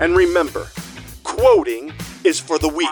[0.00, 0.68] And remember
[1.24, 1.92] quoting
[2.24, 2.88] is for the weak.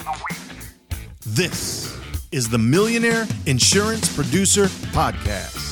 [1.27, 1.97] This
[2.33, 5.70] is the Millionaire Insurance Producer Podcast.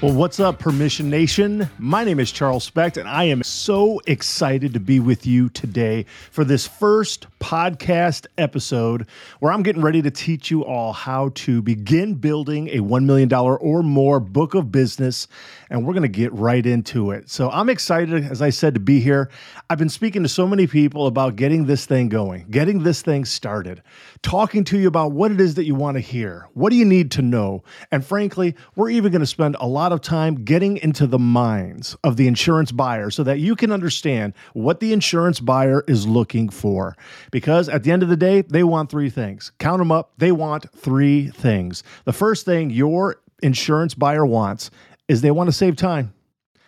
[0.00, 1.68] Well, what's up, Permission Nation?
[1.76, 6.06] My name is Charles Specht, and I am so excited to be with you today
[6.30, 9.08] for this first podcast episode
[9.40, 13.32] where I'm getting ready to teach you all how to begin building a $1 million
[13.32, 15.26] or more book of business.
[15.68, 17.28] And we're going to get right into it.
[17.28, 19.28] So I'm excited, as I said, to be here.
[19.68, 23.24] I've been speaking to so many people about getting this thing going, getting this thing
[23.24, 23.82] started,
[24.22, 26.48] talking to you about what it is that you want to hear.
[26.54, 27.64] What do you need to know?
[27.90, 31.96] And frankly, we're even going to spend a lot of time getting into the minds
[32.04, 36.48] of the insurance buyer so that you can understand what the insurance buyer is looking
[36.48, 36.96] for.
[37.30, 39.52] Because at the end of the day, they want three things.
[39.58, 40.12] Count them up.
[40.18, 41.82] They want three things.
[42.04, 44.70] The first thing your insurance buyer wants
[45.08, 46.12] is they want to save time.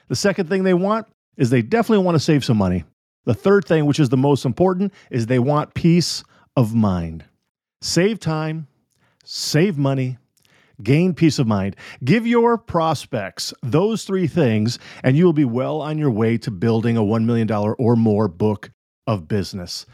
[0.08, 2.84] The second thing they want is they definitely want to save some money.
[3.24, 6.24] The third thing, which is the most important, is they want peace
[6.56, 7.24] of mind.
[7.82, 8.66] Save time,
[9.24, 10.18] save money,
[10.82, 11.76] gain peace of mind.
[12.04, 16.50] Give your prospects those three things, and you will be well on your way to
[16.50, 18.70] building a $1 million or more book
[19.06, 19.86] of business.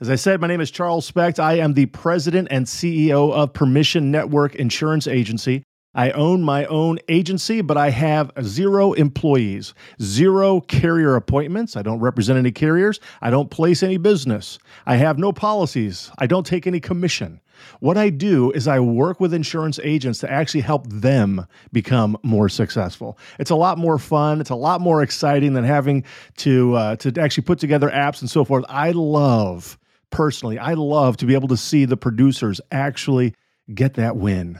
[0.00, 1.38] As I said, my name is Charles Specht.
[1.38, 5.62] I am the president and CEO of Permission Network Insurance Agency.
[5.94, 11.76] I own my own agency, but I have zero employees, zero carrier appointments.
[11.76, 13.00] I don't represent any carriers.
[13.20, 14.58] I don't place any business.
[14.86, 16.12] I have no policies.
[16.18, 17.40] I don't take any commission.
[17.80, 22.48] What I do is I work with insurance agents to actually help them become more
[22.48, 23.18] successful.
[23.38, 24.40] It's a lot more fun.
[24.40, 26.04] It's a lot more exciting than having
[26.38, 28.64] to uh, to actually put together apps and so forth.
[28.68, 29.78] I love
[30.10, 30.58] personally.
[30.58, 33.34] I love to be able to see the producers actually
[33.74, 34.58] get that win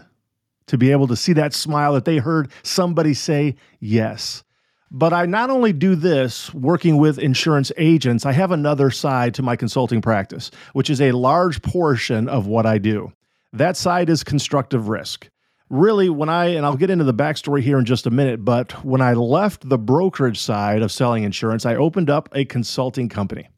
[0.70, 4.44] to be able to see that smile that they heard somebody say yes.
[4.90, 9.42] But I not only do this working with insurance agents, I have another side to
[9.42, 13.12] my consulting practice, which is a large portion of what I do.
[13.52, 15.28] That side is constructive risk.
[15.68, 18.84] Really, when I, and I'll get into the backstory here in just a minute, but
[18.84, 23.48] when I left the brokerage side of selling insurance, I opened up a consulting company.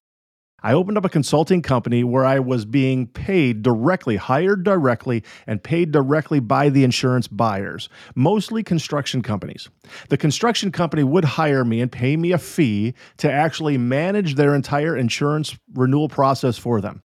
[0.62, 5.62] I opened up a consulting company where I was being paid directly, hired directly, and
[5.62, 9.68] paid directly by the insurance buyers, mostly construction companies.
[10.08, 14.54] The construction company would hire me and pay me a fee to actually manage their
[14.54, 17.02] entire insurance renewal process for them.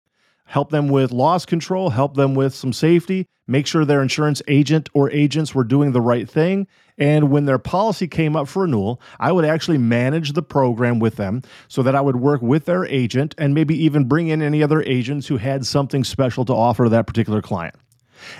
[0.45, 4.89] Help them with loss control, help them with some safety, make sure their insurance agent
[4.93, 6.67] or agents were doing the right thing,
[6.97, 11.15] and when their policy came up for renewal, I would actually manage the program with
[11.15, 14.61] them so that I would work with their agent and maybe even bring in any
[14.61, 17.75] other agents who had something special to offer that particular client.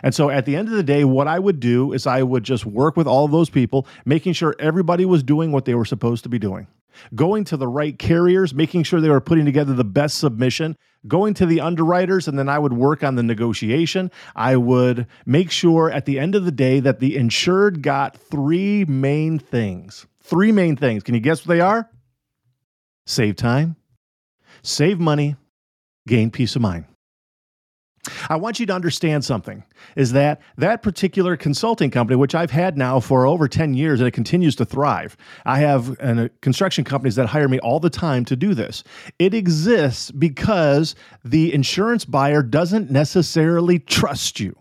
[0.02, 2.44] And so at the end of the day, what I would do is I would
[2.44, 5.86] just work with all of those people, making sure everybody was doing what they were
[5.86, 6.68] supposed to be doing.
[7.16, 10.78] Going to the right carriers, making sure they were putting together the best submission,
[11.08, 14.12] going to the underwriters, and then I would work on the negotiation.
[14.36, 18.86] I would make sure at the end of the day that the insured got three
[18.86, 20.06] main things.
[20.22, 21.04] Three main things.
[21.04, 21.90] Can you guess what they are?
[23.06, 23.76] Save time,
[24.62, 25.36] save money,
[26.08, 26.86] gain peace of mind.
[28.30, 29.64] I want you to understand something
[29.96, 34.08] is that that particular consulting company, which I've had now for over 10 years and
[34.08, 35.16] it continues to thrive.
[35.46, 38.84] I have uh, construction companies that hire me all the time to do this.
[39.20, 44.58] It exists because the insurance buyer doesn't necessarily trust you.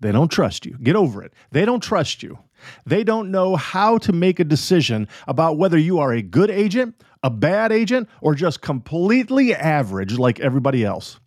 [0.00, 0.76] They don't trust you.
[0.82, 1.32] Get over it.
[1.52, 2.38] They don't trust you.
[2.86, 7.02] They don't know how to make a decision about whether you are a good agent,
[7.22, 11.20] a bad agent, or just completely average like everybody else.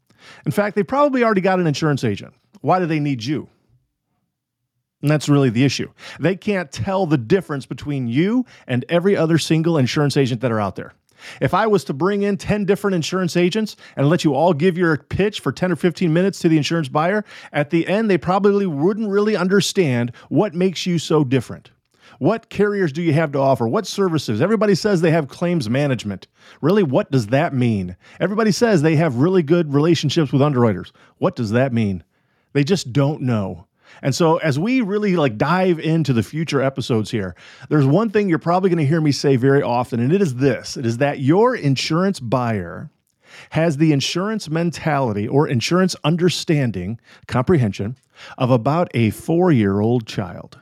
[0.45, 2.33] In fact, they probably already got an insurance agent.
[2.61, 3.49] Why do they need you?
[5.01, 5.91] And that's really the issue.
[6.19, 10.59] They can't tell the difference between you and every other single insurance agent that are
[10.59, 10.93] out there.
[11.41, 14.77] If I was to bring in 10 different insurance agents and let you all give
[14.77, 18.17] your pitch for 10 or 15 minutes to the insurance buyer, at the end, they
[18.17, 21.71] probably wouldn't really understand what makes you so different.
[22.19, 23.67] What carriers do you have to offer?
[23.67, 24.41] What services?
[24.41, 26.27] Everybody says they have claims management.
[26.61, 27.95] Really, what does that mean?
[28.19, 30.91] Everybody says they have really good relationships with underwriters.
[31.17, 32.03] What does that mean?
[32.53, 33.67] They just don't know.
[34.01, 37.35] And so as we really like dive into the future episodes here,
[37.69, 40.35] there's one thing you're probably going to hear me say very often and it is
[40.35, 40.77] this.
[40.77, 42.89] It is that your insurance buyer
[43.51, 47.97] has the insurance mentality or insurance understanding, comprehension
[48.37, 50.59] of about a 4-year-old child.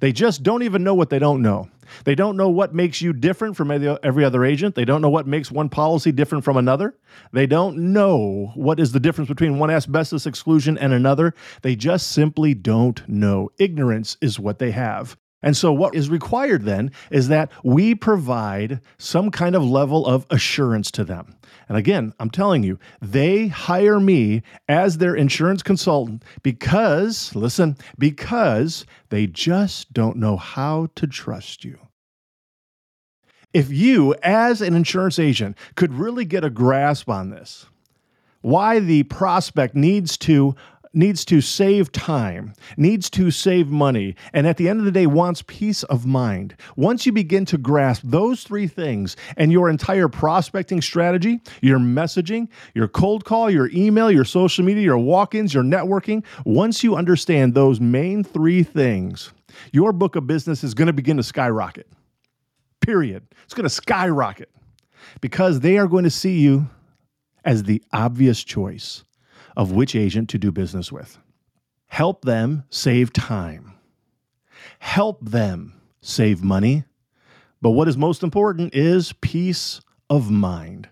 [0.00, 1.68] They just don't even know what they don't know.
[2.04, 4.74] They don't know what makes you different from every other agent.
[4.74, 6.94] They don't know what makes one policy different from another.
[7.32, 11.34] They don't know what is the difference between one asbestos exclusion and another.
[11.62, 13.50] They just simply don't know.
[13.58, 15.16] Ignorance is what they have.
[15.42, 20.26] And so, what is required then is that we provide some kind of level of
[20.30, 21.36] assurance to them.
[21.68, 28.84] And again, I'm telling you, they hire me as their insurance consultant because, listen, because
[29.10, 31.78] they just don't know how to trust you.
[33.54, 37.66] If you, as an insurance agent, could really get a grasp on this,
[38.40, 40.54] why the prospect needs to
[40.98, 45.06] needs to save time, needs to save money, and at the end of the day
[45.06, 46.56] wants peace of mind.
[46.74, 52.48] Once you begin to grasp those three things and your entire prospecting strategy, your messaging,
[52.74, 56.96] your cold call, your email, your social media, your walk ins, your networking, once you
[56.96, 59.32] understand those main three things,
[59.72, 61.86] your book of business is going to begin to skyrocket.
[62.80, 63.22] Period.
[63.44, 64.50] It's going to skyrocket
[65.20, 66.68] because they are going to see you
[67.44, 69.04] as the obvious choice
[69.58, 71.18] of which agent to do business with.
[71.88, 73.74] Help them save time.
[74.78, 76.84] Help them save money.
[77.60, 80.88] But what is most important is peace of mind.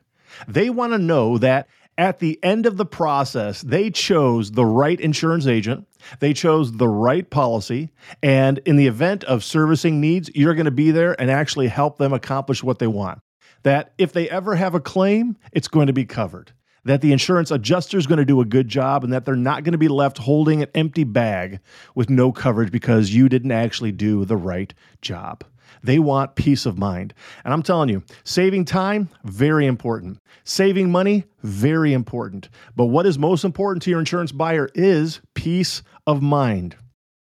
[0.48, 5.00] They want to know that at the end of the process, they chose the right
[5.00, 5.86] insurance agent,
[6.18, 7.90] they chose the right policy,
[8.22, 11.96] and in the event of servicing needs, you're going to be there and actually help
[11.96, 13.20] them accomplish what they want.
[13.62, 16.52] That if they ever have a claim, it's going to be covered
[16.86, 19.64] that the insurance adjuster is going to do a good job and that they're not
[19.64, 21.60] going to be left holding an empty bag
[21.94, 24.72] with no coverage because you didn't actually do the right
[25.02, 25.44] job.
[25.82, 27.12] They want peace of mind.
[27.44, 30.18] And I'm telling you, saving time, very important.
[30.44, 32.48] Saving money, very important.
[32.76, 36.76] But what is most important to your insurance buyer is peace of mind.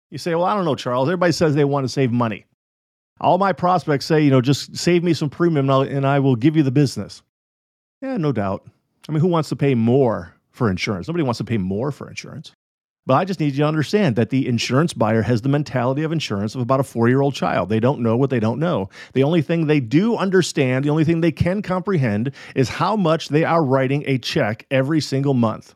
[0.09, 1.09] You say, well, I don't know, Charles.
[1.09, 2.45] Everybody says they want to save money.
[3.21, 6.55] All my prospects say, you know, just save me some premium and I will give
[6.55, 7.21] you the business.
[8.01, 8.65] Yeah, no doubt.
[9.09, 11.07] I mean, who wants to pay more for insurance?
[11.07, 12.51] Nobody wants to pay more for insurance.
[13.07, 16.11] But I just need you to understand that the insurance buyer has the mentality of
[16.11, 17.69] insurance of about a four year old child.
[17.69, 18.89] They don't know what they don't know.
[19.13, 23.29] The only thing they do understand, the only thing they can comprehend is how much
[23.29, 25.73] they are writing a check every single month.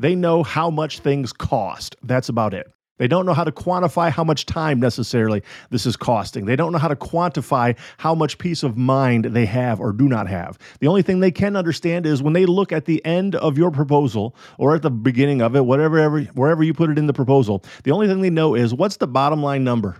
[0.00, 1.94] They know how much things cost.
[2.02, 2.66] That's about it.
[2.98, 6.44] They don't know how to quantify how much time necessarily this is costing.
[6.44, 10.08] They don't know how to quantify how much peace of mind they have or do
[10.08, 10.58] not have.
[10.80, 13.70] The only thing they can understand is when they look at the end of your
[13.70, 17.12] proposal or at the beginning of it, whatever ever, wherever you put it in the
[17.12, 19.96] proposal, the only thing they know is what's the bottom line number.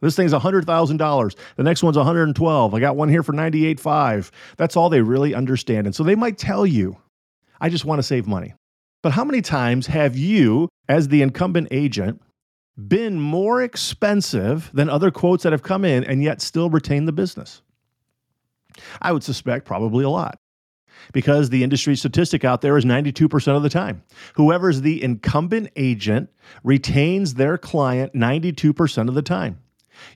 [0.00, 1.36] This thing's $100,000.
[1.56, 2.74] The next one's 112.
[2.74, 4.30] I got one here for 98.5.
[4.58, 5.86] That's all they really understand.
[5.86, 6.98] And so they might tell you,
[7.58, 8.52] I just want to save money.
[9.04, 12.22] But how many times have you, as the incumbent agent,
[12.88, 17.12] been more expensive than other quotes that have come in and yet still retain the
[17.12, 17.60] business?
[19.02, 20.38] I would suspect probably a lot
[21.12, 24.02] because the industry statistic out there is 92% of the time.
[24.36, 26.30] Whoever's the incumbent agent
[26.62, 29.60] retains their client 92% of the time.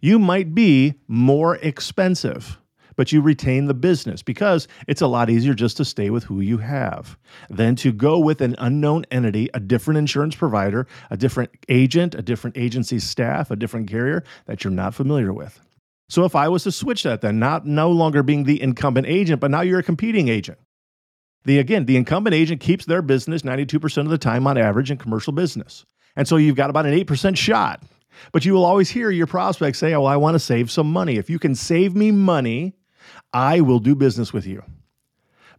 [0.01, 2.59] You might be more expensive
[2.99, 6.41] but you retain the business because it's a lot easier just to stay with who
[6.41, 7.17] you have
[7.49, 12.23] than to go with an unknown entity, a different insurance provider, a different agent, a
[12.23, 15.61] different agency staff, a different carrier that you're not familiar with.
[16.09, 19.41] So if I was to switch that, then not no longer being the incumbent agent,
[19.41, 20.59] but now you're a competing agent.
[21.45, 24.97] The again, the incumbent agent keeps their business 92% of the time on average in
[24.97, 25.87] commercial business.
[26.17, 27.81] And so you've got about an 8% shot.
[28.33, 31.17] But you will always hear your prospects say, Oh, I want to save some money.
[31.17, 32.75] If you can save me money,
[33.33, 34.63] I will do business with you.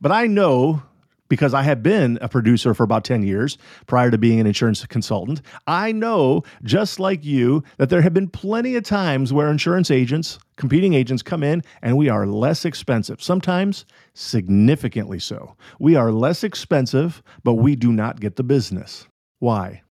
[0.02, 0.84] But I know
[1.30, 4.86] because I have been a producer for about 10 years prior to being an insurance
[4.88, 5.42] consultant.
[5.68, 10.40] I know, just like you, that there have been plenty of times where insurance agents,
[10.58, 15.56] competing agents, come in and we are less expensive, sometimes significantly so.
[15.80, 19.08] We are less expensive, but we do not get the business.
[19.38, 19.84] Why?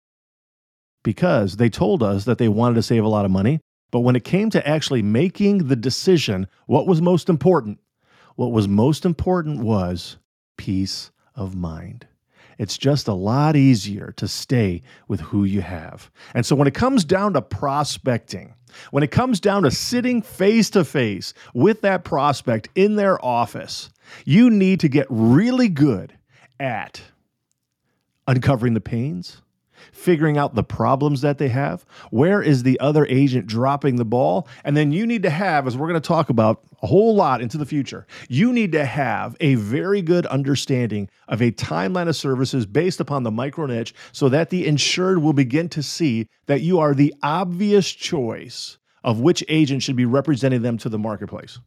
[1.05, 4.17] Because they told us that they wanted to save a lot of money, but when
[4.17, 7.79] it came to actually making the decision, what was most important?
[8.39, 10.17] what was most important was
[10.57, 12.07] peace of mind.
[12.57, 16.09] It's just a lot easier to stay with who you have.
[16.35, 18.55] And so when it comes down to prospecting,
[18.93, 23.91] when it comes down to sitting face to face with that prospect in their office,
[24.25, 26.17] you need to get really good
[26.61, 27.03] at
[28.29, 29.43] uncovering the pains,
[29.93, 31.85] figuring out the problems that they have.
[32.11, 34.49] Where is the other agent dropping the ball?
[34.65, 37.41] And then you need to have, as we're going to talk about a whole lot
[37.41, 42.17] into the future, you need to have a very good understanding of a timeline of
[42.17, 46.61] services based upon the micro niche so that the insured will begin to see that
[46.61, 51.61] you are the obvious choice of which agent should be representing them to the marketplace.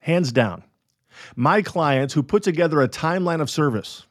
[0.00, 0.62] Hands down.
[1.34, 4.05] My clients who put together a timeline of service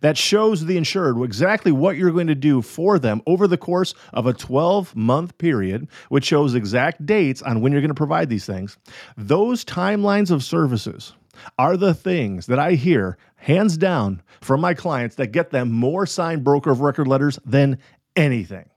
[0.00, 3.94] that shows the insured exactly what you're going to do for them over the course
[4.12, 8.28] of a 12 month period, which shows exact dates on when you're going to provide
[8.28, 8.76] these things.
[9.16, 11.12] Those timelines of services
[11.58, 16.06] are the things that I hear hands down from my clients that get them more
[16.06, 17.78] signed broker of record letters than
[18.16, 18.68] anything.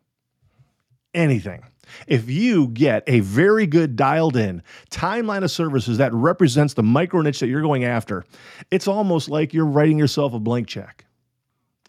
[1.14, 1.64] Anything.
[2.08, 7.22] If you get a very good dialed in timeline of services that represents the micro
[7.22, 8.25] niche that you're going after,
[8.72, 11.06] it's almost like you're writing yourself a blank check.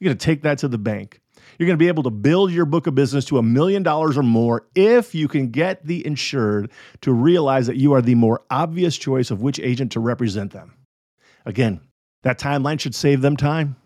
[0.00, 1.20] You're going to take that to the bank.
[1.58, 4.16] You're going to be able to build your book of business to a million dollars
[4.16, 8.42] or more if you can get the insured to realize that you are the more
[8.50, 10.74] obvious choice of which agent to represent them.
[11.44, 11.80] Again,
[12.22, 13.76] that timeline should save them time.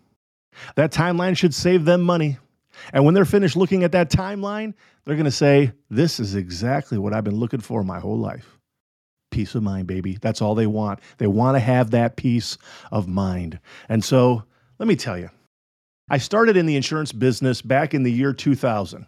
[0.75, 2.37] That timeline should save them money.
[2.91, 4.73] And when they're finished looking at that timeline,
[5.05, 8.57] they're going to say, This is exactly what I've been looking for my whole life.
[9.31, 10.17] Peace of mind, baby.
[10.21, 10.99] That's all they want.
[11.17, 12.57] They want to have that peace
[12.91, 13.59] of mind.
[13.89, 14.43] And so
[14.79, 15.29] let me tell you,
[16.09, 19.05] I started in the insurance business back in the year 2000.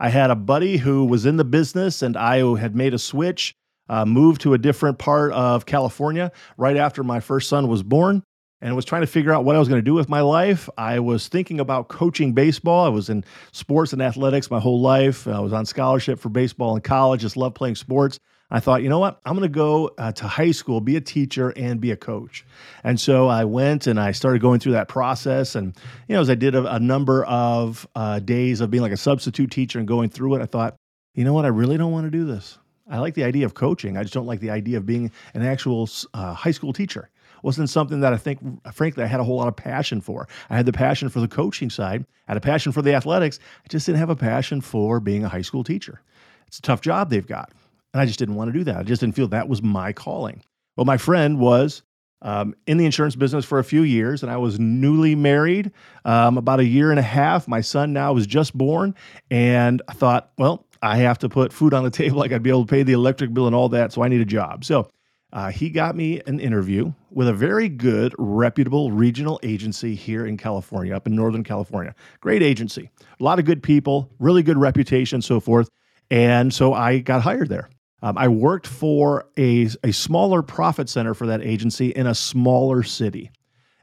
[0.00, 3.54] I had a buddy who was in the business, and I had made a switch,
[3.88, 8.22] uh, moved to a different part of California right after my first son was born
[8.60, 10.20] and I was trying to figure out what I was going to do with my
[10.20, 10.68] life.
[10.76, 12.84] I was thinking about coaching baseball.
[12.84, 15.28] I was in sports and athletics my whole life.
[15.28, 18.18] I was on scholarship for baseball in college, just loved playing sports.
[18.50, 19.20] I thought, you know what?
[19.26, 22.46] I'm going to go uh, to high school, be a teacher, and be a coach.
[22.82, 25.54] And so I went and I started going through that process.
[25.54, 25.76] And,
[26.08, 28.96] you know, as I did a, a number of uh, days of being like a
[28.96, 30.76] substitute teacher and going through it, I thought,
[31.14, 31.44] you know what?
[31.44, 32.58] I really don't want to do this.
[32.90, 33.98] I like the idea of coaching.
[33.98, 37.10] I just don't like the idea of being an actual uh, high school teacher
[37.42, 38.40] wasn't something that I think,
[38.72, 40.28] frankly, I had a whole lot of passion for.
[40.50, 43.38] I had the passion for the coaching side, I had a passion for the athletics.
[43.64, 46.02] I just didn't have a passion for being a high school teacher.
[46.46, 47.52] It's a tough job they've got.
[47.92, 48.76] And I just didn't want to do that.
[48.76, 50.42] I just didn't feel that was my calling.
[50.76, 51.82] Well, my friend was
[52.22, 55.72] um, in the insurance business for a few years, and I was newly married
[56.04, 57.48] um, about a year and a half.
[57.48, 58.94] My son now was just born,
[59.30, 62.18] and I thought, well, I have to put food on the table.
[62.18, 64.20] Like I'd be able to pay the electric bill and all that, so I need
[64.20, 64.64] a job.
[64.64, 64.90] So
[65.32, 70.36] uh, he got me an interview with a very good, reputable regional agency here in
[70.36, 71.94] California, up in Northern California.
[72.20, 75.68] Great agency, a lot of good people, really good reputation, so forth.
[76.10, 77.68] And so I got hired there.
[78.02, 82.82] Um, I worked for a, a smaller profit center for that agency in a smaller
[82.82, 83.30] city.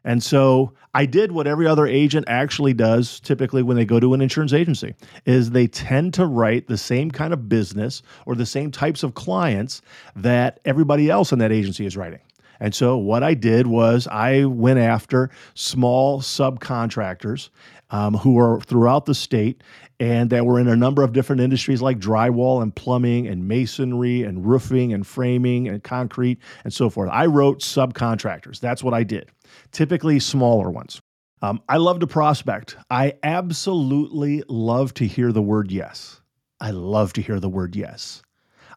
[0.05, 4.13] And so I did what every other agent actually does typically when they go to
[4.13, 4.95] an insurance agency
[5.25, 9.15] is they tend to write the same kind of business or the same types of
[9.15, 9.81] clients
[10.15, 12.21] that everybody else in that agency is writing.
[12.59, 17.50] And so what I did was I went after small subcontractors
[17.89, 19.62] um, who are throughout the state
[20.00, 24.24] and that were in a number of different industries like drywall and plumbing and masonry
[24.24, 27.09] and roofing and framing and concrete and so forth.
[27.12, 28.59] I wrote subcontractors.
[28.59, 29.29] That's what I did,
[29.71, 31.01] typically smaller ones.
[31.41, 32.77] Um, I love to prospect.
[32.89, 36.21] I absolutely love to hear the word yes.
[36.59, 38.21] I love to hear the word yes.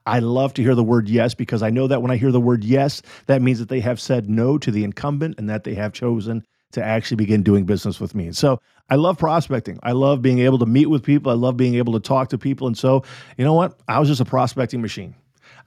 [0.06, 2.40] I love to hear the word yes because I know that when I hear the
[2.40, 5.74] word yes, that means that they have said no to the incumbent and that they
[5.74, 8.32] have chosen to actually begin doing business with me.
[8.32, 9.78] So I love prospecting.
[9.82, 11.30] I love being able to meet with people.
[11.30, 12.66] I love being able to talk to people.
[12.66, 13.04] And so,
[13.36, 13.78] you know what?
[13.88, 15.14] I was just a prospecting machine.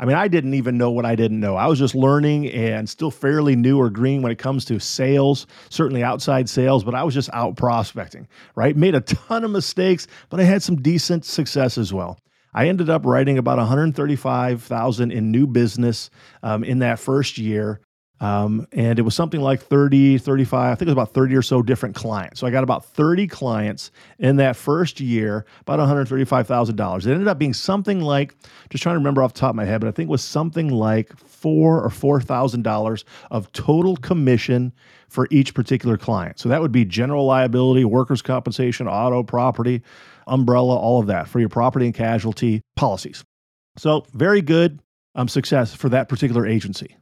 [0.01, 1.55] I mean, I didn't even know what I didn't know.
[1.55, 5.45] I was just learning and still fairly new or green when it comes to sales,
[5.69, 8.75] certainly outside sales, but I was just out prospecting, right?
[8.75, 12.17] Made a ton of mistakes, but I had some decent success as well.
[12.51, 16.09] I ended up writing about 135,000 in new business
[16.41, 17.79] um, in that first year.
[18.21, 21.41] Um, and it was something like 30, 35, I think it was about 30 or
[21.41, 22.39] so different clients.
[22.39, 26.99] So I got about 30 clients in that first year, about $135,000.
[26.99, 28.35] It ended up being something like,
[28.69, 30.23] just trying to remember off the top of my head, but I think it was
[30.23, 34.71] something like four or $4,000 of total commission
[35.09, 36.39] for each particular client.
[36.39, 39.81] So that would be general liability, workers' compensation, auto, property,
[40.27, 43.23] umbrella, all of that for your property and casualty policies.
[43.77, 44.79] So very good
[45.15, 46.97] um, success for that particular agency.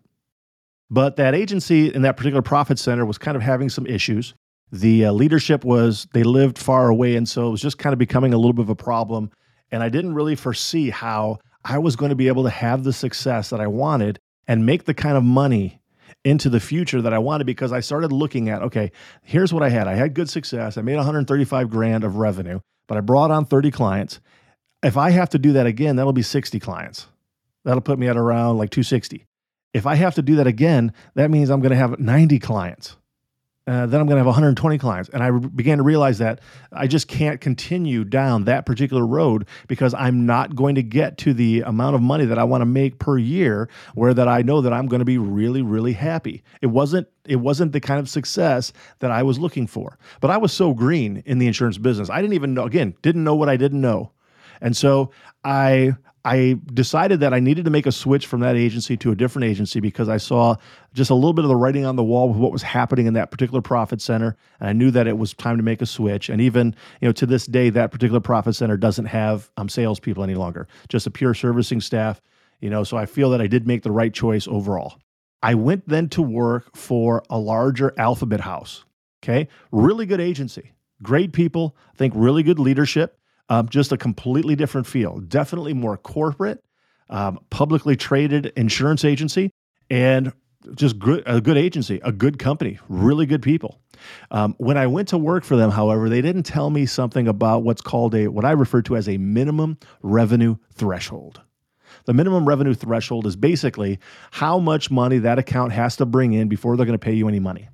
[0.90, 4.34] But that agency in that particular profit center was kind of having some issues.
[4.72, 7.16] The uh, leadership was, they lived far away.
[7.16, 9.32] And so it was just kind of becoming a little bit of a problem.
[9.72, 12.94] And I didn't really foresee how I was going to be able to have the
[12.94, 15.80] success that I wanted and make the kind of money
[16.26, 18.92] into the future that I wanted because I started looking at okay,
[19.24, 19.88] here's what I had.
[19.88, 20.78] I had good success.
[20.78, 24.20] I made 135 grand of revenue, but I brought on 30 clients.
[24.84, 27.08] If I have to do that again, that'll be 60 clients.
[27.64, 29.26] That'll put me at around like 260.
[29.74, 32.98] If I have to do that again, that means I'm going to have 90 clients.
[33.70, 35.10] Uh, then I'm going to have 120 clients.
[35.10, 36.40] And I re- began to realize that
[36.72, 41.36] I just can't continue down that particular road because I'm not going to get to
[41.36, 44.62] the amount of money that I want to make per year where that I know
[44.62, 46.42] that I'm going to be really, really happy.
[46.62, 50.00] It wasn't it wasn't the kind of success that I was looking for.
[50.20, 52.10] But I was so green in the insurance business.
[52.10, 54.14] I didn't even know again, didn't know what I didn't know.
[54.62, 55.12] And so
[55.44, 55.94] I
[56.30, 59.46] I decided that I needed to make a switch from that agency to a different
[59.46, 60.58] agency because I saw
[60.94, 63.16] just a little bit of the writing on the wall with what was happening in
[63.16, 64.38] that particular profit center.
[64.60, 66.30] And I knew that it was time to make a switch.
[66.30, 70.24] And even, you know, to this day, that particular profit center doesn't have um, salespeople
[70.24, 72.22] any longer, just a pure servicing staff.
[72.60, 75.00] You know, so I feel that I did make the right choice overall.
[75.42, 78.86] I went then to work for a larger alphabet house.
[79.24, 79.48] Okay.
[79.72, 83.19] Really good agency, great people, I think really good leadership.
[83.50, 85.20] Um, just a completely different feel.
[85.20, 86.64] Definitely more corporate,
[87.10, 89.52] um, publicly traded insurance agency,
[89.90, 90.32] and
[90.76, 93.80] just good, a good agency, a good company, really good people.
[94.32, 97.64] Um, when I went to work for them, however, they didn't tell me something about
[97.64, 101.42] what's called a what I refer to as a minimum revenue threshold.
[102.06, 104.00] The minimum revenue threshold is basically
[104.32, 107.28] how much money that account has to bring in before they're going to pay you
[107.28, 107.70] any money.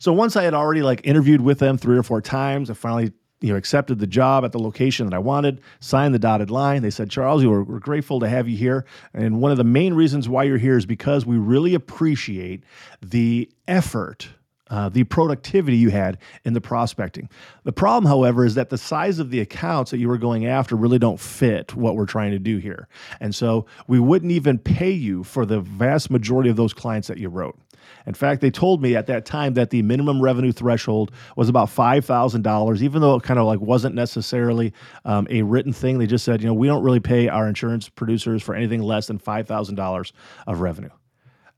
[0.00, 3.12] So once I had already like interviewed with them three or four times, I finally
[3.42, 6.82] you know, accepted the job at the location that I wanted, signed the dotted line.
[6.82, 8.86] They said, Charles, we're, we're grateful to have you here.
[9.12, 12.62] And one of the main reasons why you're here is because we really appreciate
[13.02, 14.28] the effort
[14.72, 17.28] uh, the productivity you had in the prospecting.
[17.64, 20.76] The problem, however, is that the size of the accounts that you were going after
[20.76, 22.88] really don't fit what we're trying to do here.
[23.20, 27.18] And so we wouldn't even pay you for the vast majority of those clients that
[27.18, 27.58] you wrote.
[28.06, 31.68] In fact, they told me at that time that the minimum revenue threshold was about
[31.68, 34.72] $5,000, even though it kind of like wasn't necessarily
[35.04, 35.98] um, a written thing.
[35.98, 39.06] They just said, you know, we don't really pay our insurance producers for anything less
[39.06, 40.12] than $5,000
[40.46, 40.90] of revenue.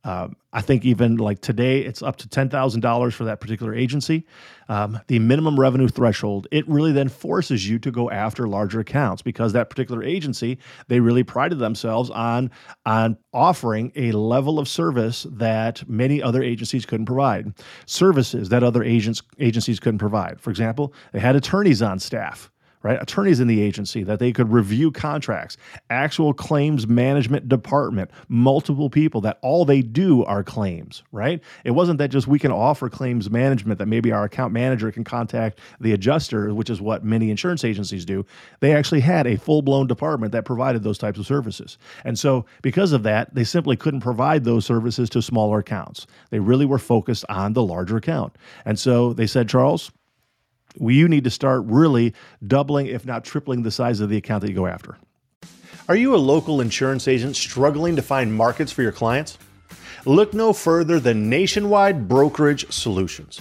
[0.04, 4.26] Um, I think even like today, it's up to $10,000 for that particular agency.
[4.68, 9.22] Um, the minimum revenue threshold, it really then forces you to go after larger accounts
[9.22, 12.50] because that particular agency, they really prided themselves on,
[12.86, 17.52] on offering a level of service that many other agencies couldn't provide,
[17.86, 20.40] services that other agents, agencies couldn't provide.
[20.40, 22.50] For example, they had attorneys on staff
[22.84, 23.00] right?
[23.00, 25.56] Attorneys in the agency that they could review contracts,
[25.88, 31.42] actual claims management department, multiple people that all they do are claims, right?
[31.64, 35.02] It wasn't that just we can offer claims management that maybe our account manager can
[35.02, 38.24] contact the adjuster, which is what many insurance agencies do.
[38.60, 41.78] They actually had a full blown department that provided those types of services.
[42.04, 46.06] And so, because of that, they simply couldn't provide those services to smaller accounts.
[46.28, 48.36] They really were focused on the larger account.
[48.66, 49.90] And so they said, Charles,
[50.80, 52.14] you need to start really
[52.46, 54.96] doubling, if not tripling, the size of the account that you go after.
[55.88, 59.38] Are you a local insurance agent struggling to find markets for your clients?
[60.06, 63.40] Look no further than Nationwide Brokerage Solutions.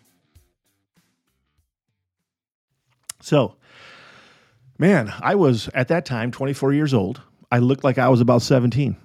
[3.21, 3.55] So,
[4.77, 7.21] man, I was at that time 24 years old.
[7.51, 8.95] I looked like I was about 17.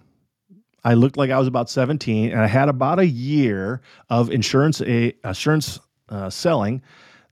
[0.84, 4.80] I looked like I was about 17, and I had about a year of insurance
[4.82, 6.82] a, insurance uh, selling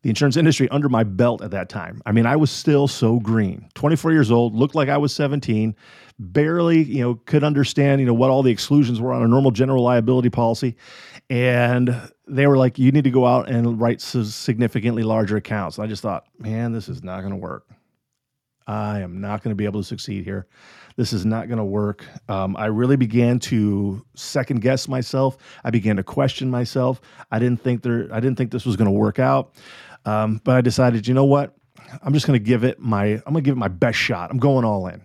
[0.04, 2.02] the insurance industry under my belt at that time.
[2.04, 3.70] I mean, I was still so green.
[3.72, 5.74] 24 years old, looked like I was 17,
[6.18, 9.50] barely, you know, could understand, you know, what all the exclusions were on a normal
[9.50, 10.76] general liability policy.
[11.30, 15.78] And they were like, you need to go out and write significantly larger accounts.
[15.78, 17.66] And I just thought, man, this is not going to work.
[18.66, 20.46] I am not going to be able to succeed here.
[20.96, 22.04] This is not going to work.
[22.28, 25.36] Um, I really began to second guess myself.
[25.64, 27.00] I began to question myself.
[27.30, 28.08] I didn't think there.
[28.10, 29.54] I didn't think this was going to work out.
[30.06, 31.54] Um, but I decided, you know what?
[32.02, 33.04] I'm just going to give it my.
[33.04, 34.30] I'm going to give it my best shot.
[34.30, 35.04] I'm going all in.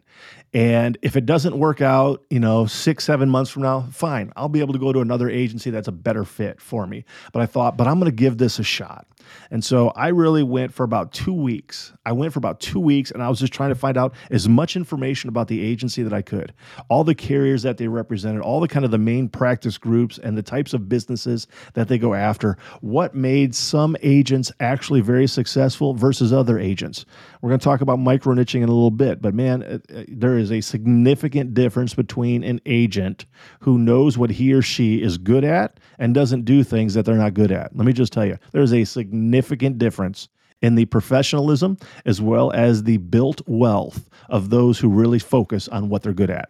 [0.54, 4.34] And if it doesn't work out, you know, six, seven months from now, fine.
[4.36, 7.06] I'll be able to go to another agency that's a better fit for me.
[7.32, 9.06] But I thought, but I'm going to give this a shot.
[9.52, 11.94] And so I really went for about two weeks.
[12.06, 14.50] I went for about two weeks and I was just trying to find out as
[14.50, 16.54] much information about the agency that I could.
[16.90, 20.38] All the carriers that they represented, all the kind of the main practice groups and
[20.38, 22.58] the types of businesses that they go after.
[22.82, 27.06] What made some agents actually very successful versus other agents.
[27.42, 30.52] We're going to talk about micro niching in a little bit, but man, there is
[30.52, 33.26] a significant difference between an agent
[33.60, 37.16] who knows what he or she is good at and doesn't do things that they're
[37.16, 37.76] not good at.
[37.76, 40.30] Let me just tell you, there's a significant difference
[40.62, 45.90] in the professionalism as well as the built wealth of those who really focus on
[45.90, 46.50] what they're good at.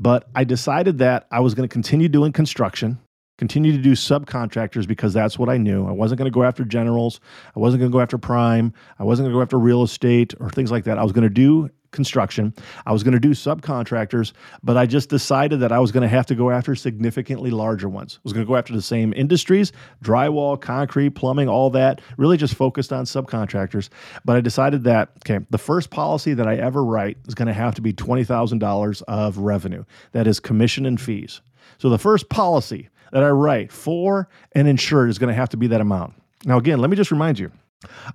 [0.00, 2.98] But I decided that I was going to continue doing construction
[3.38, 5.86] continue to do subcontractors because that's what I knew.
[5.86, 7.20] I wasn't going to go after generals.
[7.56, 8.72] I wasn't going to go after prime.
[8.98, 10.98] I wasn't going to go after real estate or things like that.
[10.98, 12.52] I was going to do construction.
[12.84, 16.08] I was going to do subcontractors, but I just decided that I was going to
[16.08, 18.16] have to go after significantly larger ones.
[18.18, 22.36] I was going to go after the same industries, drywall, concrete, plumbing, all that, really
[22.36, 23.88] just focused on subcontractors.
[24.24, 27.54] But I decided that, okay, the first policy that I ever write is going to
[27.54, 29.84] have to be $20,000 of revenue.
[30.12, 31.40] That is commission and fees.
[31.78, 35.56] So the first policy that I write for an insured is going to have to
[35.56, 36.14] be that amount.
[36.44, 37.50] Now, again, let me just remind you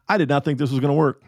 [0.08, 1.22] I did not think this was going to work.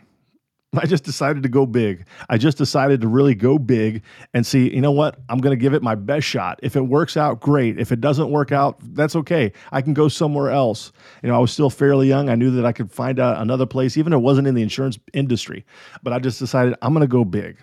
[0.77, 2.05] I just decided to go big.
[2.29, 4.03] I just decided to really go big
[4.34, 5.19] and see, you know what?
[5.27, 6.60] I'm going to give it my best shot.
[6.63, 7.79] If it works out, great.
[7.79, 9.51] If it doesn't work out, that's okay.
[9.71, 10.93] I can go somewhere else.
[11.23, 12.29] You know, I was still fairly young.
[12.29, 14.97] I knew that I could find another place, even if it wasn't in the insurance
[15.13, 15.65] industry.
[16.03, 17.57] But I just decided I'm going to go big.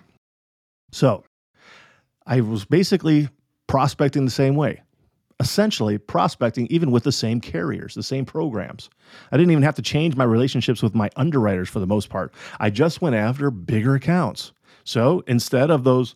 [0.93, 1.25] So
[2.27, 3.29] I was basically
[3.67, 4.83] prospecting the same way
[5.41, 8.91] essentially prospecting even with the same carriers, the same programs.
[9.31, 12.33] I didn't even have to change my relationships with my underwriters for the most part.
[12.59, 14.53] I just went after bigger accounts.
[14.85, 16.15] So instead of those,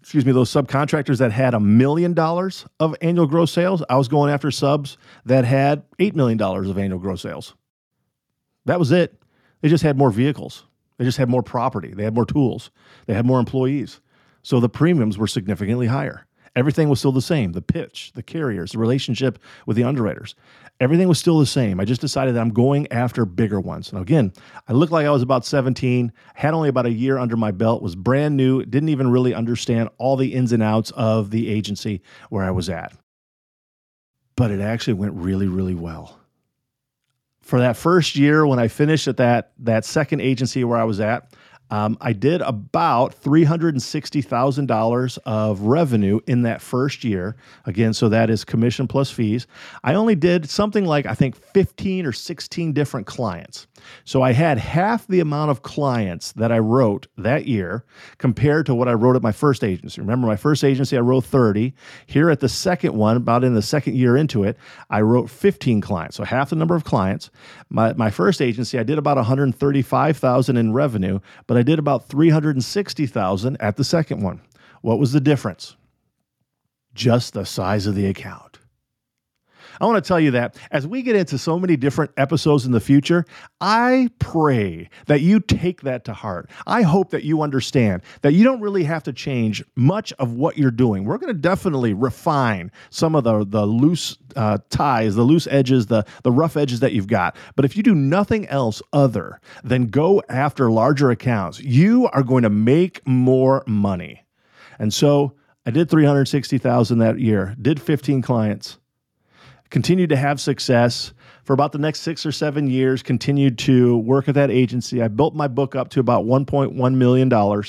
[0.00, 4.08] excuse me, those subcontractors that had a million dollars of annual gross sales, I was
[4.08, 7.54] going after subs that had $8 million of annual gross sales.
[8.66, 9.22] That was it.
[9.62, 10.64] They just had more vehicles.
[10.98, 11.94] They just had more property.
[11.94, 12.70] They had more tools.
[13.06, 14.00] They had more employees.
[14.42, 16.26] So the premiums were significantly higher.
[16.56, 20.34] Everything was still the same the pitch, the carriers, the relationship with the underwriters.
[20.80, 21.78] Everything was still the same.
[21.78, 23.92] I just decided that I'm going after bigger ones.
[23.92, 24.32] Now, again,
[24.66, 27.82] I looked like I was about 17, had only about a year under my belt,
[27.82, 32.00] was brand new, didn't even really understand all the ins and outs of the agency
[32.30, 32.94] where I was at.
[34.36, 36.18] But it actually went really, really well.
[37.42, 40.98] For that first year, when I finished at that, that second agency where I was
[40.98, 41.34] at,
[41.70, 47.36] um, I did about $360,000 of revenue in that first year.
[47.64, 49.46] Again, so that is commission plus fees.
[49.84, 53.66] I only did something like, I think, 15 or 16 different clients.
[54.04, 57.84] So I had half the amount of clients that I wrote that year
[58.18, 60.00] compared to what I wrote at my first agency.
[60.00, 61.72] Remember, my first agency, I wrote 30.
[62.06, 64.56] Here at the second one, about in the second year into it,
[64.90, 66.16] I wrote 15 clients.
[66.16, 67.30] So half the number of clients.
[67.68, 73.56] My, my first agency, I did about 135,000 in revenue, but I did about 360,000
[73.60, 74.40] at the second one.
[74.80, 75.76] What was the difference?
[76.94, 78.49] Just the size of the account.
[79.80, 82.72] I want to tell you that as we get into so many different episodes in
[82.72, 83.24] the future,
[83.60, 86.50] I pray that you take that to heart.
[86.66, 90.58] I hope that you understand that you don't really have to change much of what
[90.58, 91.04] you're doing.
[91.04, 95.86] We're going to definitely refine some of the, the loose uh, ties, the loose edges,
[95.86, 97.36] the, the rough edges that you've got.
[97.56, 102.42] But if you do nothing else other than go after larger accounts, you are going
[102.42, 104.26] to make more money.
[104.78, 108.78] And so I did 360,000 that year, did 15 clients
[109.70, 111.12] continued to have success
[111.44, 115.02] for about the next six or seven years, continued to work at that agency.
[115.02, 117.64] I built my book up to about $1.1 million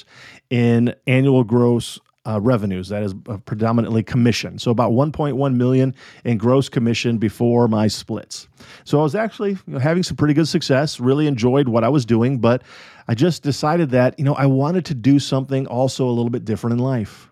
[0.50, 2.90] in annual gross uh, revenues.
[2.90, 4.60] That is uh, predominantly commission.
[4.60, 8.48] So about 1.1 million in gross commission before my splits.
[8.84, 11.00] So I was actually you know, having some pretty good success.
[11.00, 12.64] Really enjoyed what I was doing, but
[13.08, 16.46] I just decided that you know I wanted to do something also a little bit
[16.46, 17.30] different in life.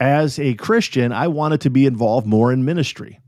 [0.00, 3.20] As a Christian, I wanted to be involved more in ministry.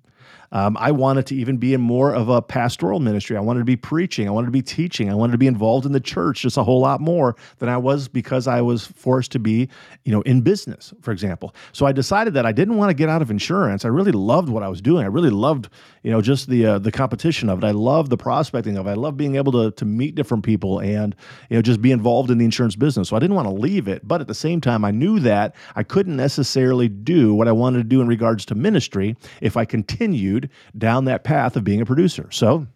[0.53, 3.37] Um, I wanted to even be in more of a pastoral ministry.
[3.37, 4.27] I wanted to be preaching.
[4.27, 5.11] I wanted to be teaching.
[5.11, 7.77] I wanted to be involved in the church just a whole lot more than I
[7.77, 9.69] was because I was forced to be,
[10.05, 11.55] you know, in business, for example.
[11.73, 13.85] So I decided that I didn't want to get out of insurance.
[13.85, 15.05] I really loved what I was doing.
[15.05, 15.69] I really loved,
[16.03, 17.67] you know, just the uh, the competition of it.
[17.67, 18.91] I loved the prospecting of it.
[18.91, 21.15] I loved being able to to meet different people and
[21.49, 23.09] you know just be involved in the insurance business.
[23.09, 25.55] So I didn't want to leave it, but at the same time, I knew that
[25.77, 29.65] I couldn't necessarily do what I wanted to do in regards to ministry if I
[29.65, 30.40] continued
[30.77, 32.29] down that path of being a producer.
[32.31, 32.67] So,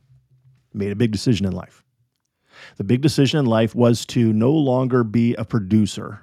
[0.72, 1.84] made a big decision in life.
[2.76, 6.20] The big decision in life was to no longer be a producer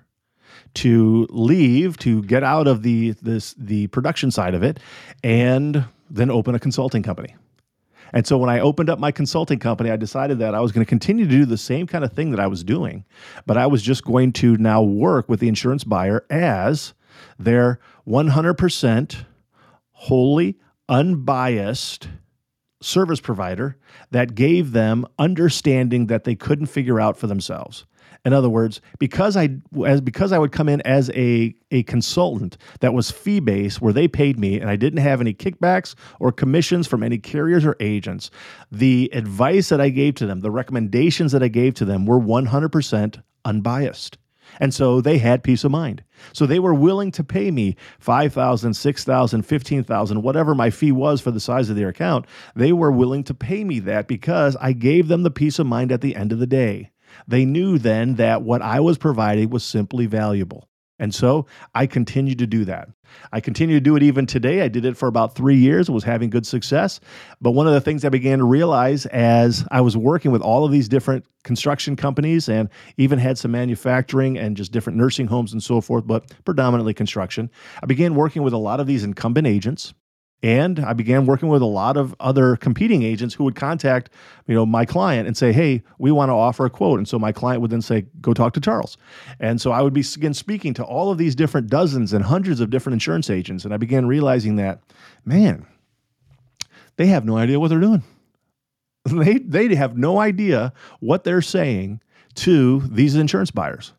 [0.73, 4.79] to leave to get out of the this the production side of it
[5.23, 7.35] and then open a consulting company.
[8.13, 10.85] And so when I opened up my consulting company, I decided that I was going
[10.85, 13.05] to continue to do the same kind of thing that I was doing,
[13.45, 16.93] but I was just going to now work with the insurance buyer as
[17.39, 19.25] their 100%
[19.91, 20.57] wholly
[20.91, 22.09] unbiased
[22.81, 23.77] service provider
[24.11, 27.85] that gave them understanding that they couldn't figure out for themselves.
[28.23, 29.49] In other words, because I
[29.83, 33.93] as because I would come in as a a consultant that was fee based, where
[33.93, 37.75] they paid me, and I didn't have any kickbacks or commissions from any carriers or
[37.79, 38.29] agents,
[38.71, 42.19] the advice that I gave to them, the recommendations that I gave to them, were
[42.19, 44.17] 100% unbiased.
[44.59, 46.03] And so they had peace of mind.
[46.33, 51.31] So they were willing to pay me 5,000, 6,000, 15,000, whatever my fee was for
[51.31, 52.25] the size of their account.
[52.55, 55.91] They were willing to pay me that because I gave them the peace of mind
[55.91, 56.91] at the end of the day.
[57.27, 60.69] They knew then that what I was providing was simply valuable.
[61.01, 62.87] And so I continued to do that.
[63.33, 64.61] I continue to do it even today.
[64.61, 66.99] I did it for about three years and was having good success.
[67.41, 70.63] But one of the things I began to realize as I was working with all
[70.63, 75.51] of these different construction companies and even had some manufacturing and just different nursing homes
[75.51, 77.49] and so forth, but predominantly construction,
[77.81, 79.95] I began working with a lot of these incumbent agents
[80.43, 84.09] and I began working with a lot of other competing agents who would contact,
[84.47, 87.19] you know, my client and say, "Hey, we want to offer a quote." And so
[87.19, 88.97] my client would then say, "Go talk to Charles."
[89.39, 92.59] And so I would be again speaking to all of these different dozens and hundreds
[92.59, 94.81] of different insurance agents, and I began realizing that,
[95.25, 95.65] man,
[96.97, 98.03] they have no idea what they're doing.
[99.05, 102.01] They they have no idea what they're saying
[102.35, 103.93] to these insurance buyers.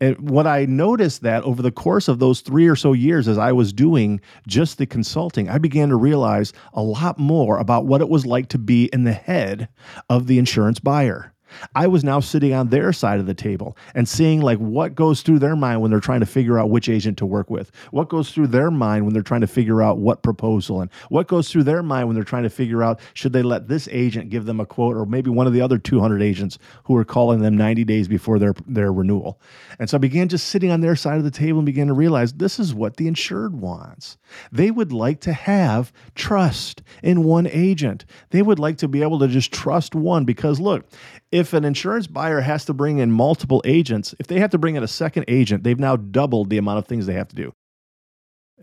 [0.00, 3.38] And what I noticed that over the course of those three or so years, as
[3.38, 8.00] I was doing just the consulting, I began to realize a lot more about what
[8.00, 9.68] it was like to be in the head
[10.08, 11.32] of the insurance buyer.
[11.74, 15.22] I was now sitting on their side of the table and seeing like what goes
[15.22, 17.70] through their mind when they're trying to figure out which agent to work with.
[17.90, 21.28] What goes through their mind when they're trying to figure out what proposal and what
[21.28, 24.30] goes through their mind when they're trying to figure out should they let this agent
[24.30, 27.40] give them a quote or maybe one of the other 200 agents who are calling
[27.40, 29.40] them 90 days before their their renewal.
[29.78, 31.92] And so I began just sitting on their side of the table and began to
[31.92, 34.18] realize this is what the insured wants.
[34.52, 38.04] They would like to have trust in one agent.
[38.30, 40.86] They would like to be able to just trust one because look,
[41.30, 44.76] if an insurance buyer has to bring in multiple agents, if they have to bring
[44.76, 47.52] in a second agent, they've now doubled the amount of things they have to do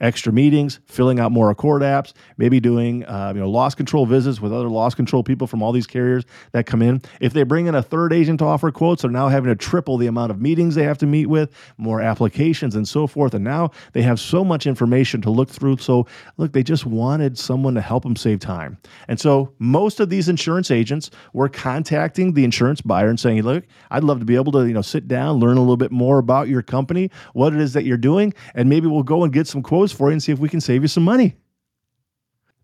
[0.01, 4.41] extra meetings, filling out more ACORD apps, maybe doing uh, you know loss control visits
[4.41, 7.01] with other loss control people from all these carriers that come in.
[7.21, 9.97] If they bring in a third agent to offer quotes, they're now having to triple
[9.97, 13.33] the amount of meetings they have to meet with, more applications and so forth.
[13.33, 15.77] And now they have so much information to look through.
[15.77, 18.77] So look, they just wanted someone to help them save time.
[19.07, 23.65] And so most of these insurance agents were contacting the insurance buyer and saying, "Look,
[23.91, 26.17] I'd love to be able to you know sit down, learn a little bit more
[26.17, 29.47] about your company, what it is that you're doing, and maybe we'll go and get
[29.47, 31.35] some quotes." For you and see if we can save you some money.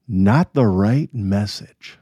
[0.07, 1.97] Not the right message.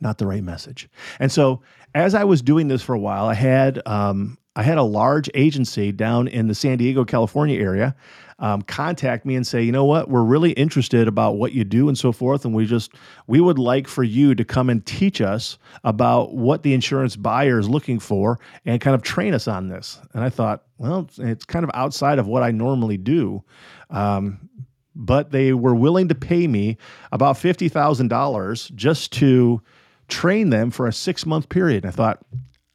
[0.00, 0.88] Not the right message.
[1.18, 1.62] And so,
[1.94, 5.28] as I was doing this for a while, I had um, I had a large
[5.34, 7.96] agency down in the San Diego, California area
[8.40, 11.88] um, contact me and say, you know what, we're really interested about what you do
[11.88, 12.92] and so forth, and we just
[13.26, 17.58] we would like for you to come and teach us about what the insurance buyer
[17.58, 20.00] is looking for and kind of train us on this.
[20.14, 23.42] And I thought, well, it's kind of outside of what I normally do.
[23.90, 24.48] Um,
[24.94, 26.76] but they were willing to pay me
[27.12, 29.62] about $50,000 just to
[30.08, 31.84] train them for a six month period.
[31.84, 32.24] And I thought,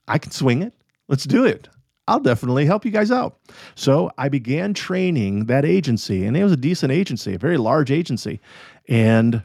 [0.07, 0.73] I can swing it.
[1.07, 1.69] Let's do it.
[2.07, 3.39] I'll definitely help you guys out.
[3.75, 7.91] So I began training that agency, and it was a decent agency, a very large
[7.91, 8.41] agency.
[8.89, 9.43] And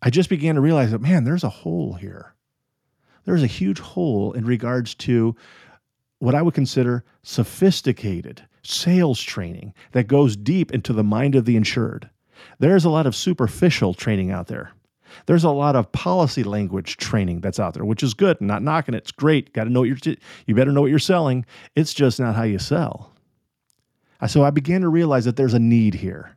[0.00, 2.34] I just began to realize that, man, there's a hole here.
[3.24, 5.36] There's a huge hole in regards to
[6.24, 11.54] what I would consider sophisticated sales training that goes deep into the mind of the
[11.54, 12.08] insured.
[12.58, 14.72] There's a lot of superficial training out there.
[15.26, 18.40] There's a lot of policy language training that's out there, which is good.
[18.40, 18.98] Not knocking it.
[18.98, 19.52] It's great.
[19.52, 20.16] Got to know what you're.
[20.46, 21.44] You better know what you're selling.
[21.76, 23.12] It's just not how you sell.
[24.26, 26.36] So I began to realize that there's a need here,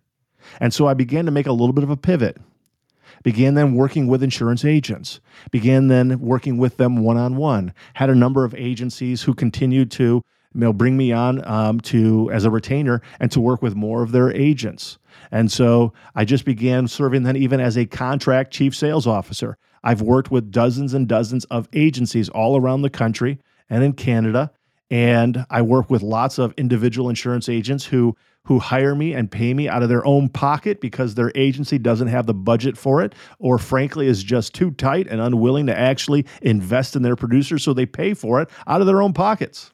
[0.59, 2.37] and so I began to make a little bit of a pivot.
[3.23, 5.19] Began then working with insurance agents.
[5.51, 7.73] Began then working with them one on one.
[7.93, 12.31] Had a number of agencies who continued to you know, bring me on um, to
[12.31, 14.97] as a retainer and to work with more of their agents.
[15.31, 19.57] And so I just began serving then even as a contract chief sales officer.
[19.83, 24.51] I've worked with dozens and dozens of agencies all around the country and in Canada.
[24.89, 28.15] And I work with lots of individual insurance agents who
[28.47, 32.07] who hire me and pay me out of their own pocket because their agency doesn't
[32.07, 36.25] have the budget for it, or frankly is just too tight and unwilling to actually
[36.41, 39.71] invest in their producers, so they pay for it out of their own pockets.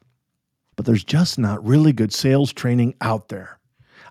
[0.76, 3.60] but there's just not really good sales training out there.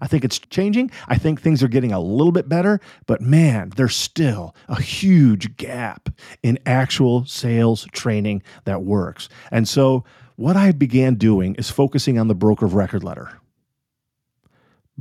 [0.00, 0.92] I think it's changing.
[1.08, 5.56] I think things are getting a little bit better, but man, there's still a huge
[5.56, 6.08] gap
[6.44, 9.28] in actual sales training that works.
[9.50, 10.04] And so,
[10.36, 13.30] what I began doing is focusing on the broker of record letter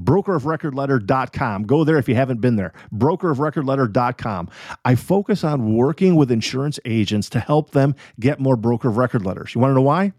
[0.03, 1.63] brokerofrecordletter.com.
[1.63, 2.73] Go there if you haven't been there.
[2.93, 4.49] brokerofrecordletter.com.
[4.85, 9.25] I focus on working with insurance agents to help them get more broker of record
[9.25, 9.53] letters.
[9.55, 10.13] You want to know why?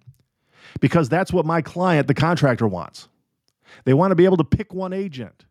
[0.80, 3.08] Because that's what my client, the contractor, wants.
[3.84, 5.44] They want to be able to pick one agent.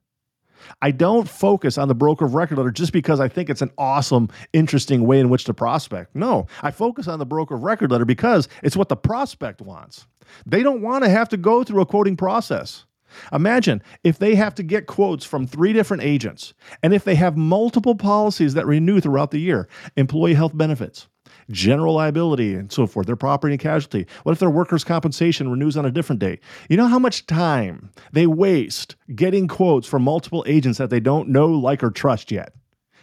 [0.81, 3.71] I don't focus on the broker of record letter just because I think it's an
[3.77, 6.15] awesome, interesting way in which to prospect.
[6.15, 10.05] No, I focus on the broker of record letter because it's what the prospect wants.
[10.45, 12.85] They don't want to have to go through a quoting process.
[13.31, 17.37] Imagine if they have to get quotes from three different agents, and if they have
[17.37, 21.07] multiple policies that renew throughout the year employee health benefits,
[21.49, 24.07] general liability, and so forth, their property and casualty.
[24.23, 26.39] What if their workers' compensation renews on a different day?
[26.69, 31.29] You know how much time they waste getting quotes from multiple agents that they don't
[31.29, 32.53] know, like, or trust yet?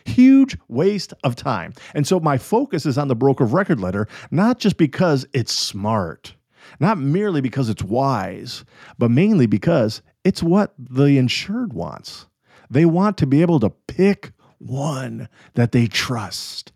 [0.04, 1.74] Huge waste of time.
[1.94, 5.52] And so my focus is on the broker of record letter, not just because it's
[5.52, 6.34] smart
[6.80, 8.64] not merely because it's wise,
[8.98, 12.26] but mainly because it's what the insured wants.
[12.70, 16.72] They want to be able to pick one that they trust.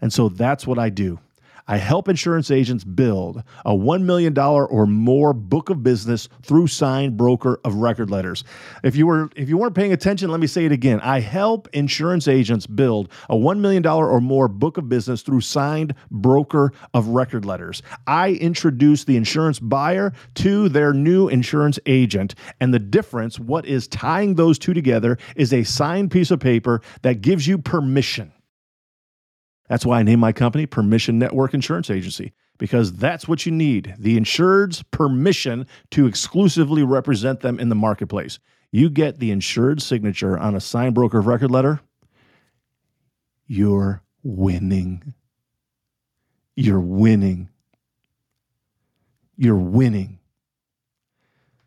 [0.00, 1.18] And so that's what I do.
[1.70, 7.16] I help insurance agents build a $1 million or more book of business through signed
[7.16, 8.42] broker of record letters.
[8.82, 10.98] If you were if you weren't paying attention, let me say it again.
[10.98, 15.94] I help insurance agents build a $1 million or more book of business through signed
[16.10, 17.82] broker of record letters.
[18.08, 23.86] I introduce the insurance buyer to their new insurance agent, and the difference, what is
[23.86, 28.32] tying those two together, is a signed piece of paper that gives you permission
[29.70, 33.94] that's why I named my company Permission Network Insurance Agency, because that's what you need
[34.00, 38.40] the insured's permission to exclusively represent them in the marketplace.
[38.72, 41.80] You get the insured signature on a signed broker of record letter,
[43.46, 45.14] you're winning.
[46.56, 47.48] You're winning.
[49.36, 50.18] You're winning.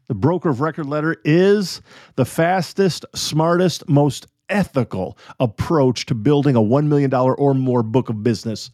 [0.10, 1.82] The broker of record letter is
[2.18, 8.24] the fastest, smartest, most ethical approach to building a $1 million or more book of
[8.24, 8.72] business.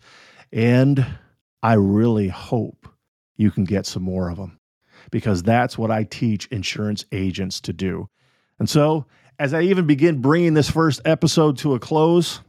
[0.51, 1.05] And
[1.63, 2.87] I really hope
[3.37, 4.59] you can get some more of them
[5.11, 8.09] because that's what I teach insurance agents to do.
[8.59, 9.05] And so,
[9.39, 12.41] as I even begin bringing this first episode to a close,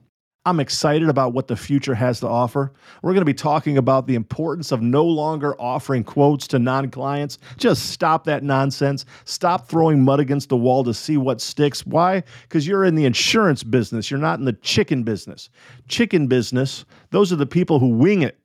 [0.47, 2.73] I'm excited about what the future has to offer.
[3.03, 6.91] We're going to be talking about the importance of no longer offering quotes to non
[6.91, 7.39] clients.
[7.59, 9.05] Just stop that nonsense.
[9.27, 11.85] Stop throwing mud against the wall to see what sticks.
[11.85, 12.23] Why?
[12.43, 15.51] Because you're in the insurance business, you're not in the chicken business.
[15.89, 18.39] Chicken business, those are the people who wing it.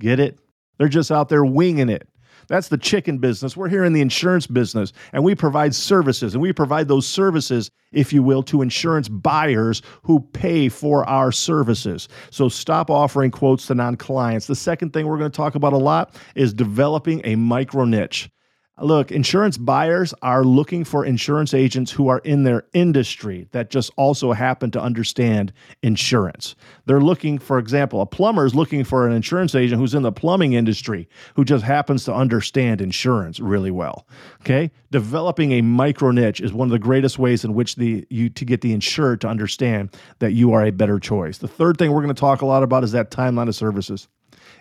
[0.00, 0.38] Get it?
[0.76, 2.06] They're just out there winging it.
[2.48, 3.56] That's the chicken business.
[3.56, 7.70] We're here in the insurance business, and we provide services, and we provide those services,
[7.92, 12.08] if you will, to insurance buyers who pay for our services.
[12.30, 14.46] So stop offering quotes to non clients.
[14.46, 18.30] The second thing we're going to talk about a lot is developing a micro niche.
[18.80, 23.90] Look, insurance buyers are looking for insurance agents who are in their industry that just
[23.96, 26.54] also happen to understand insurance.
[26.86, 30.12] They're looking, for example, a plumber is looking for an insurance agent who's in the
[30.12, 34.06] plumbing industry who just happens to understand insurance really well.
[34.42, 34.70] Okay?
[34.92, 38.44] Developing a micro niche is one of the greatest ways in which the you to
[38.44, 41.38] get the insured to understand that you are a better choice.
[41.38, 44.08] The third thing we're going to talk a lot about is that timeline of services.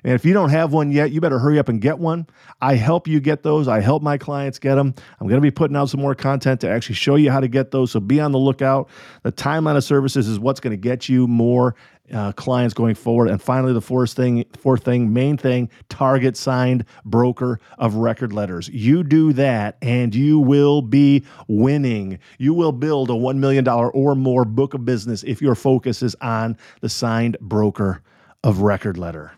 [0.03, 2.27] And if you don't have one yet, you better hurry up and get one.
[2.62, 3.67] I help you get those.
[3.67, 4.93] I help my clients get them.
[5.19, 7.47] I'm going to be putting out some more content to actually show you how to
[7.47, 7.91] get those.
[7.91, 8.89] So be on the lookout.
[9.23, 11.75] The timeline of services is what's going to get you more
[12.13, 13.29] uh, clients going forward.
[13.29, 18.69] And finally, the fourth thing, fourth thing, main thing, target signed broker of record letters.
[18.69, 22.19] You do that, and you will be winning.
[22.38, 26.01] You will build a one million dollar or more book of business if your focus
[26.01, 28.01] is on the signed broker
[28.43, 29.31] of record letter.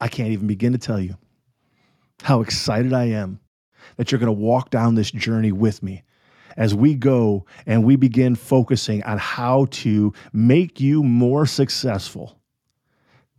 [0.00, 1.16] I can't even begin to tell you
[2.22, 3.40] how excited I am
[3.96, 6.04] that you're going to walk down this journey with me
[6.56, 12.40] as we go and we begin focusing on how to make you more successful,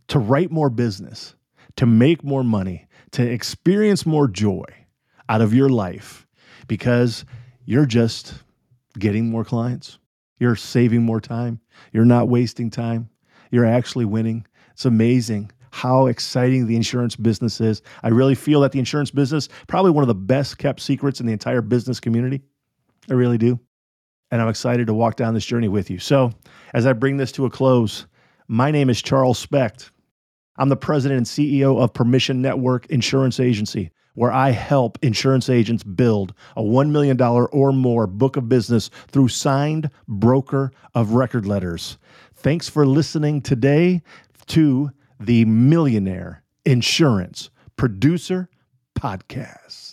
[0.08, 1.34] to write more business,
[1.76, 4.64] to make more money, to experience more joy
[5.28, 6.26] out of your life
[6.66, 7.24] because
[7.64, 8.34] you're just
[8.98, 9.98] getting more clients.
[10.38, 11.60] You're saving more time.
[11.92, 13.10] You're not wasting time.
[13.50, 14.46] You're actually winning.
[14.72, 17.82] It's amazing how exciting the insurance business is.
[18.02, 21.26] I really feel that the insurance business probably one of the best kept secrets in
[21.26, 22.42] the entire business community.
[23.08, 23.58] I really do.
[24.30, 25.98] And I'm excited to walk down this journey with you.
[25.98, 26.32] So,
[26.72, 28.06] as I bring this to a close,
[28.46, 29.90] my name is Charles Specht.
[30.56, 33.90] I'm the president and CEO of Permission Network Insurance Agency.
[34.14, 39.28] where I help insurance agents build a $1 million or more book of business through
[39.28, 41.96] signed broker of record letters.
[42.34, 44.02] Thanks for listening today
[44.48, 44.90] to
[45.20, 48.48] the Millionaire Insurance Producer
[48.98, 49.89] Podcast.